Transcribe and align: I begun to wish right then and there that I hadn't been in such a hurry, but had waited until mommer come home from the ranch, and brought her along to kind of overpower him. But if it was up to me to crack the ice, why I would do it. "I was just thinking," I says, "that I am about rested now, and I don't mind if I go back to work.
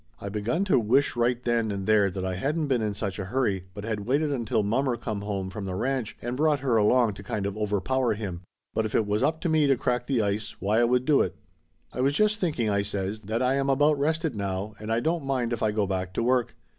I 0.19 0.29
begun 0.29 0.65
to 0.65 0.79
wish 0.79 1.15
right 1.15 1.39
then 1.43 1.69
and 1.69 1.85
there 1.85 2.09
that 2.09 2.25
I 2.25 2.33
hadn't 2.33 2.65
been 2.65 2.81
in 2.81 2.95
such 2.95 3.19
a 3.19 3.25
hurry, 3.25 3.65
but 3.75 3.83
had 3.83 3.99
waited 4.07 4.31
until 4.31 4.63
mommer 4.63 4.97
come 4.97 5.21
home 5.21 5.51
from 5.51 5.65
the 5.65 5.75
ranch, 5.75 6.17
and 6.23 6.35
brought 6.35 6.61
her 6.61 6.75
along 6.75 7.13
to 7.13 7.21
kind 7.23 7.45
of 7.45 7.55
overpower 7.55 8.15
him. 8.15 8.41
But 8.73 8.87
if 8.87 8.95
it 8.95 9.05
was 9.05 9.21
up 9.21 9.41
to 9.41 9.49
me 9.49 9.67
to 9.67 9.77
crack 9.77 10.07
the 10.07 10.23
ice, 10.23 10.55
why 10.59 10.79
I 10.79 10.85
would 10.85 11.05
do 11.05 11.21
it. 11.21 11.35
"I 11.93 12.01
was 12.01 12.15
just 12.15 12.39
thinking," 12.39 12.67
I 12.67 12.81
says, 12.81 13.19
"that 13.19 13.43
I 13.43 13.53
am 13.53 13.69
about 13.69 13.99
rested 13.99 14.35
now, 14.35 14.73
and 14.79 14.91
I 14.91 15.01
don't 15.01 15.23
mind 15.23 15.53
if 15.53 15.61
I 15.61 15.69
go 15.69 15.85
back 15.85 16.13
to 16.15 16.23
work. 16.23 16.55